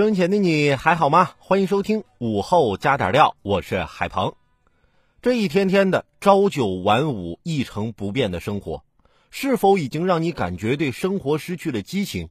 [0.00, 1.32] 生前的你还好吗？
[1.36, 4.32] 欢迎收听午后加点料，我是海鹏。
[5.20, 8.82] 这一天天的朝九晚五、一成不变的生活，
[9.30, 12.30] 是否已经让你感觉对生活失去了激情？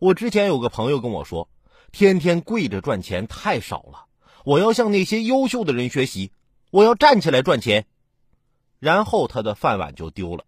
[0.00, 1.48] 我之前有个朋友跟我说，
[1.92, 4.06] 天天跪着赚钱太少了，
[4.44, 6.32] 我要向那些优秀的人学习，
[6.72, 7.86] 我要站起来赚钱。
[8.80, 10.44] 然后他的饭碗就丢了。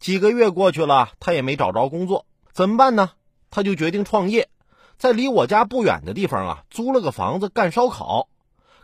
[0.00, 3.12] 几个月过去了，他也没找着工作，怎么办呢？
[3.52, 4.48] 他就决定创业，
[4.96, 8.28] 在离我家不远的地方啊，租了个房子干烧烤。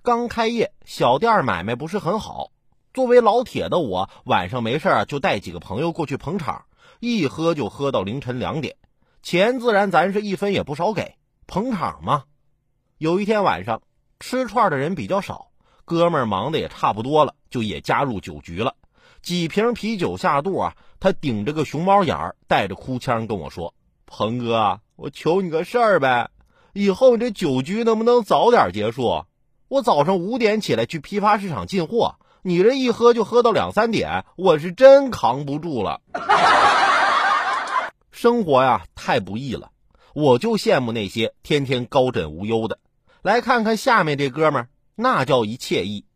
[0.03, 2.51] 刚开业，小店买卖不是很好。
[2.93, 6.67] 作为老铁的我，晚上没事就带几个朋友过去捧场，
[7.01, 8.77] 一喝就喝到凌晨两点，
[9.23, 11.17] 钱自然咱是一分也不少给。
[11.47, 12.25] 捧场嘛。
[12.99, 13.81] 有一天晚上，
[14.21, 15.49] 吃串的人比较少，
[15.87, 18.75] 哥们儿忙的也差不多了，就也加入酒局了。
[19.23, 23.73] 几瓶啤酒下肚啊，他顶着个熊猫眼儿，带着哭腔跟我说。
[24.09, 26.31] 鹏哥，我求你个事儿呗，
[26.73, 29.25] 以后你这酒局能不能早点结束？
[29.69, 36.01] 我早上五点起来去批发市场进货，你这一喝就喝到两三点，我是真扛不住了。
[38.11, 39.71] 生活呀，太不易了，
[40.15, 42.79] 我就羡慕那些天天高枕无忧的。
[43.21, 46.07] 来看看下面这哥们，那叫一惬意。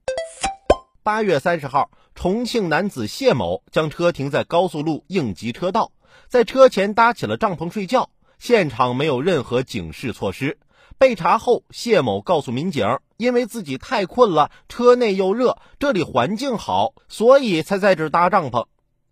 [1.02, 5.92] 八月三十号，重庆男子谢某将车停在高速路应急车道。
[6.28, 10.58] 在车前搭起了帐篷睡觉，现场没有任何警示措施。
[10.98, 18.66] 被查后，谢某告诉民警，因为自己太困了，车内又热，这里环境好，所以才在这搭帐篷。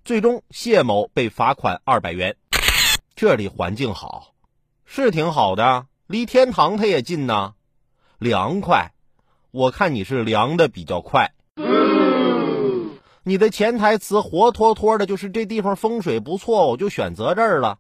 [0.05, 2.37] 最终，谢某被罚款二百元。
[3.17, 4.35] 这里环境好，
[4.85, 7.55] 是挺好的，离天堂它也近呢，
[8.19, 8.93] 凉快。
[9.51, 11.33] 我看你是凉的比较快。
[13.31, 17.79] 你的潜台词活脱脱的就是这地方风水不错，我就选择这儿了。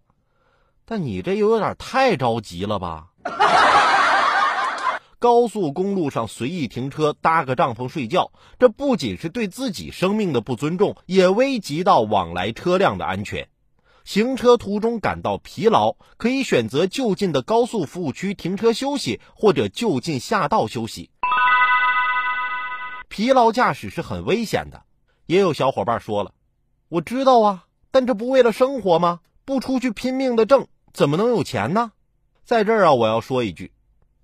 [0.84, 3.08] 但你这又有点太着急了吧？
[5.18, 13.48] 高速公路上随意停车搭个帐篷睡觉，这不仅是对自己生命的不尊重，也危及到往来车辆的安全。
[14.04, 21.10] 行车途中感到疲劳，可以选择就近的高速服务区停车休息，或者就近下道休息。
[23.08, 24.82] 疲劳驾驶是很危险的。
[25.30, 26.32] 也有小伙伴说了，
[26.88, 29.20] 我知道啊，但这不为了生活吗？
[29.44, 31.92] 不出去拼命的挣，怎么能有钱呢？
[32.44, 33.70] 在这儿啊，我要说一句，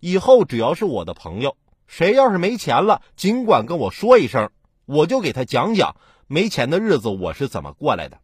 [0.01, 1.57] 以后只要是我的朋友，
[1.87, 4.51] 谁要是没钱了，尽管跟我说一声，
[4.85, 5.95] 我就给他讲讲
[6.27, 8.19] 没钱的日子我是怎么过来的。